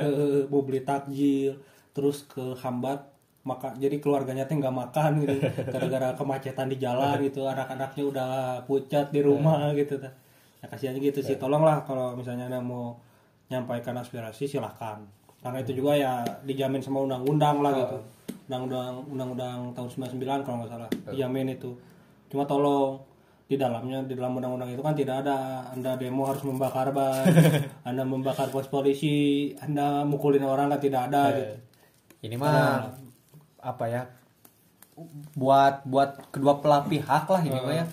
mau 0.48 0.60
beli 0.64 0.80
takjil 0.84 1.56
terus 1.92 2.24
ke 2.24 2.56
hambat 2.60 3.12
maka 3.44 3.74
jadi 3.76 4.00
keluarganya 4.00 4.48
teh 4.48 4.56
nggak 4.56 4.72
makan 4.72 5.28
gitu. 5.28 5.36
Gara-gara 5.76 6.16
kemacetan 6.16 6.72
di 6.72 6.80
jalan 6.80 7.20
gitu 7.20 7.44
anak-anaknya 7.44 8.04
udah 8.08 8.30
pucat 8.64 9.12
di 9.12 9.20
rumah 9.20 9.76
gitu 9.76 10.00
tah. 10.00 10.21
Ya 10.62 10.66
kasihan 10.70 10.94
gitu 10.94 11.18
sih. 11.18 11.34
Tolonglah 11.36 11.82
kalau 11.82 12.14
misalnya 12.14 12.46
ada 12.46 12.62
mau 12.62 12.94
nyampaikan 13.50 13.98
aspirasi 13.98 14.46
silahkan. 14.46 15.02
Karena 15.42 15.58
itu 15.58 15.74
juga 15.74 15.98
ya 15.98 16.22
dijamin 16.46 16.78
sama 16.78 17.02
undang-undang 17.02 17.60
lah 17.60 17.72
gitu. 17.74 17.98
Undang-undang 18.46 18.94
undang-undang 19.10 19.58
tahun 19.74 19.88
99 20.14 20.46
kalau 20.46 20.56
nggak 20.62 20.70
salah 20.70 20.88
dijamin 21.10 21.58
itu. 21.58 21.74
Cuma 22.30 22.46
tolong 22.46 23.02
di 23.50 23.60
dalamnya 23.60 24.00
di 24.06 24.14
dalam 24.14 24.38
undang-undang 24.38 24.70
itu 24.70 24.80
kan 24.86 24.94
tidak 24.94 25.26
ada. 25.26 25.66
Anda 25.74 25.98
demo 25.98 26.30
harus 26.30 26.46
membakar 26.46 26.94
ban 26.94 27.26
anda 27.88 28.06
membakar 28.06 28.48
pos 28.54 28.70
polisi 28.70 29.50
anda 29.58 30.06
mukulin 30.06 30.46
orang 30.46 30.70
kan 30.70 30.80
tidak 30.80 31.10
ada 31.10 31.22
gitu. 31.34 31.54
ini 32.30 32.38
mah 32.38 32.86
apa 33.58 33.84
ya? 33.90 34.02
Buat 35.34 35.82
buat 35.90 36.30
kedua 36.30 36.62
belah 36.62 36.86
pihak 36.86 37.26
lah 37.26 37.42
ini 37.42 37.58
mah 37.58 37.74
ya 37.74 37.86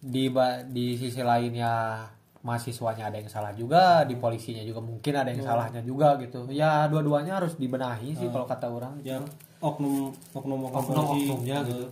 di 0.00 0.32
di 0.72 0.96
sisi 0.96 1.20
lainnya 1.20 2.02
mahasiswanya 2.40 3.12
ada 3.12 3.20
yang 3.20 3.28
salah 3.28 3.52
juga 3.52 4.00
di 4.08 4.16
polisinya 4.16 4.64
juga 4.64 4.80
mungkin 4.80 5.12
ada 5.12 5.28
yang 5.28 5.44
salahnya 5.44 5.84
juga 5.84 6.16
gitu. 6.16 6.48
Ya 6.48 6.88
dua-duanya 6.88 7.36
harus 7.36 7.52
dibenahi 7.54 8.16
sih 8.16 8.32
kalau 8.32 8.48
kata 8.48 8.64
orang 8.66 8.96
ya 9.04 9.20
oknum 9.60 10.08
oknum 10.32 10.72
oknum 10.72 10.80
Oknum- 10.80 11.08
oknumnya 11.20 11.60
gitu. 11.68 11.84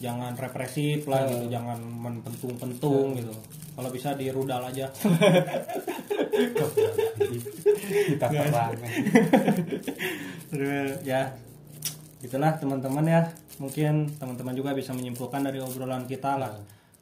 jangan 0.00 0.32
represif 0.34 1.04
lah 1.06 1.28
gitu 1.28 1.52
jangan 1.52 1.76
menpentung-pentung 1.78 3.20
gitu. 3.20 3.36
Kalau 3.72 3.88
bisa 3.88 4.16
dirudal 4.16 4.64
aja. 4.64 4.88
Kita 8.08 8.26
terang 8.28 8.72
ya. 11.04 11.22
Itulah 12.22 12.56
teman-teman 12.56 13.04
ya. 13.04 13.22
Mungkin 13.60 14.16
teman-teman 14.16 14.54
juga 14.56 14.72
bisa 14.72 14.96
menyimpulkan 14.96 15.44
dari 15.44 15.60
obrolan 15.60 16.08
kita 16.08 16.40
lah 16.40 16.52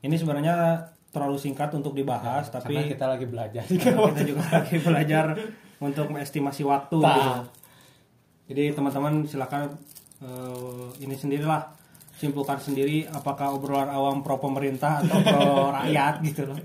ini 0.00 0.14
sebenarnya 0.16 0.84
terlalu 1.10 1.36
singkat 1.36 1.74
untuk 1.74 1.92
dibahas 1.92 2.48
tapi 2.48 2.76
karena 2.76 2.90
kita 2.90 3.04
lagi 3.10 3.26
belajar 3.26 3.64
kita 3.70 4.22
juga 4.22 4.44
lagi 4.62 4.76
belajar 4.78 5.24
untuk 5.80 6.06
mengestimasi 6.12 6.62
waktu 6.62 6.96
Nah. 7.00 7.14
gitu. 7.16 7.32
Jadi 8.50 8.74
teman-teman 8.74 9.22
silakan 9.26 9.70
eh, 10.20 10.88
ini 11.02 11.14
sendirilah 11.14 11.62
simpulkan 12.20 12.60
sendiri 12.60 13.08
apakah 13.08 13.56
obrolan 13.56 13.88
awam 13.88 14.20
pro 14.20 14.36
pemerintah 14.36 15.00
atau 15.00 15.18
pro 15.24 15.70
rakyat 15.80 16.14
gitu 16.20 16.42
loh. 16.52 16.58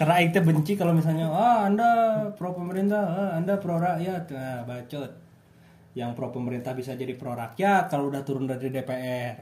Karena 0.00 0.14
Aing 0.16 0.32
teh 0.32 0.40
benci 0.40 0.72
kalau 0.80 0.96
misalnya 0.96 1.28
ah 1.28 1.68
Anda 1.68 1.90
pro 2.32 2.56
pemerintah, 2.56 3.04
ah, 3.04 3.30
Anda 3.36 3.60
pro 3.60 3.76
rakyat. 3.76 4.32
Nah, 4.32 4.64
bacot. 4.64 5.12
Yang 5.92 6.10
pro 6.16 6.32
pemerintah 6.32 6.72
bisa 6.72 6.96
jadi 6.96 7.12
pro 7.18 7.36
rakyat 7.36 7.92
kalau 7.92 8.08
udah 8.08 8.24
turun 8.24 8.48
dari 8.48 8.72
DPR. 8.72 9.36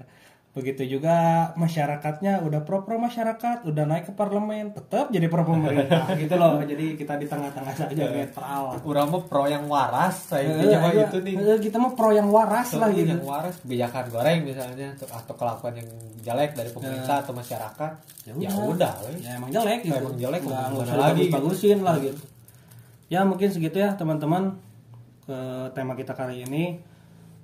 Begitu 0.53 1.01
juga 1.01 1.49
masyarakatnya 1.57 2.45
udah 2.45 2.61
pro-pro 2.61 3.01
masyarakat, 3.01 3.65
udah 3.65 3.85
naik 3.89 4.05
ke 4.05 4.13
parlemen, 4.13 4.77
tetap 4.77 5.09
jadi 5.09 5.25
pro 5.33 5.49
pemerintah 5.49 6.13
gitu 6.21 6.37
loh. 6.37 6.61
Jadi 6.61 6.93
kita 6.93 7.17
di 7.17 7.25
tengah-tengah 7.25 7.73
saja 7.73 8.05
netral. 8.13 8.77
Urang 8.85 9.09
mah 9.09 9.25
pro 9.25 9.49
yang 9.49 9.65
waras 9.65 10.29
saya 10.29 10.45
Eh, 10.45 10.53
intinya 10.61 10.79
mah 10.85 10.93
iya, 10.93 11.09
gitu 11.09 11.17
nih 11.25 11.35
eh, 11.41 11.57
kita 11.57 11.77
mah 11.81 11.97
pro 11.97 12.13
yang 12.13 12.29
waras 12.29 12.69
lah 12.77 12.93
Soalnya 12.93 13.01
gitu. 13.01 13.13
yang 13.17 13.25
waras 13.25 13.55
kebijakan 13.65 14.05
goreng 14.13 14.39
misalnya 14.45 14.89
atau, 15.01 15.35
kelakuan 15.41 15.75
yang 15.81 15.89
jelek 16.21 16.51
dari 16.53 16.69
pemerintah 16.69 17.17
atau 17.25 17.33
masyarakat 17.33 17.93
Ya 18.29 18.33
ya 18.37 18.51
udah. 18.53 18.93
Ya 19.25 19.31
emang 19.41 19.49
jelek 19.49 19.81
gitu. 19.89 20.05
Emang 20.05 20.21
jelek, 20.21 20.41
nggak 20.45 20.85
usah 20.85 20.97
lagi 21.01 21.23
gitu. 21.27 21.33
bagusin 21.33 21.79
lah 21.81 21.97
gitu. 21.97 22.23
Ya 23.09 23.25
mungkin 23.25 23.49
segitu 23.49 23.81
ya 23.81 23.97
teman-teman 23.97 24.61
ke 25.25 25.37
tema 25.73 25.97
kita 25.97 26.13
kali 26.13 26.45
ini. 26.45 26.92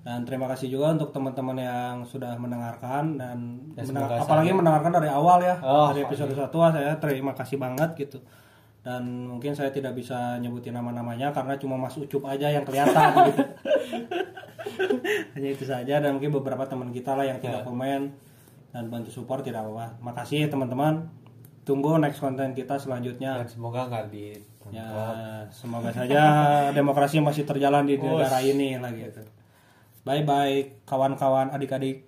Dan 0.08 0.24
terima 0.24 0.48
kasih 0.48 0.72
juga 0.72 0.88
untuk 0.90 1.12
teman-teman 1.12 1.52
yang 1.54 2.00
sudah 2.02 2.32
mendengarkan 2.34 3.20
dan 3.20 3.60
Ya, 3.76 3.84
mendengar- 3.84 4.16
apalagi 4.18 4.50
mendengarkan 4.50 4.88
dari 4.90 5.04
awal 5.06 5.36
ya 5.38 5.60
Oh, 5.60 5.92
dari 5.92 6.00
episode 6.02 6.32
satu 6.32 6.64
saya 6.64 6.96
terima 6.96 7.36
kasih 7.36 7.60
banget 7.60 7.92
gitu. 7.94 8.16
Dan 8.80 9.04
mungkin 9.28 9.52
saya 9.52 9.68
tidak 9.68 9.92
bisa 9.92 10.40
nyebutin 10.40 10.72
nama-namanya 10.72 11.28
karena 11.28 11.60
cuma 11.60 11.76
Mas 11.76 11.92
Ucup 11.92 12.24
aja 12.24 12.48
yang 12.48 12.64
kelihatan 12.64 13.04
gitu. 13.28 13.42
Hanya 15.34 15.48
itu 15.50 15.64
saja 15.64 16.00
dan 16.00 16.16
mungkin 16.16 16.32
beberapa 16.32 16.64
teman 16.64 16.88
kita 16.88 17.12
lah 17.12 17.26
yang 17.26 17.36
tidak 17.38 17.62
komen 17.62 18.08
dan 18.70 18.84
bantu 18.88 19.12
support 19.12 19.40
tidak 19.42 19.60
apa-apa. 19.62 20.00
Makasih 20.00 20.48
teman-teman. 20.48 21.04
Tunggu 21.62 22.00
next 22.00 22.16
konten 22.18 22.56
kita 22.56 22.80
selanjutnya. 22.80 23.36
dan 23.36 23.48
semoga 23.48 23.84
nggak 23.86 24.08
di 24.08 24.32
Ya, 24.68 24.88
semoga 25.48 25.88
saja 25.88 26.20
demokrasi 26.78 27.20
masih 27.20 27.44
terjalan 27.44 27.84
di 27.84 27.96
negara 27.96 28.36
ini 28.38 28.76
lah 28.76 28.88
gitu. 28.90 29.20
Bye 30.08 30.24
bye 30.24 30.80
kawan-kawan 30.88 31.52
adik-adik. 31.52 32.07